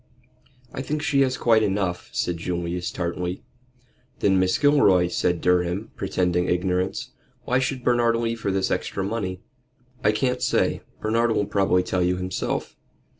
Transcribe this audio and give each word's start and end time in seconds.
"I 0.73 0.81
think 0.81 1.03
she 1.03 1.21
has 1.21 1.37
quite 1.37 1.61
enough," 1.61 2.09
said 2.11 2.37
Julius, 2.37 2.89
tartly. 2.89 3.43
"Then 4.17 4.41
Mrs. 4.41 4.61
Gilroy," 4.61 5.07
said 5.09 5.41
Durham, 5.41 5.91
pretending 5.95 6.49
ignorance. 6.49 7.11
"Why 7.43 7.59
should 7.59 7.83
Bernard 7.83 8.15
leave 8.15 8.41
her 8.41 8.49
this 8.49 8.71
extra 8.71 9.03
money?" 9.03 9.41
"I 10.03 10.11
can't 10.11 10.41
say. 10.41 10.81
Bernard 11.01 11.33
will 11.33 11.45
probably 11.45 11.83
tell 11.83 12.01
you 12.01 12.17
himself. 12.17 12.75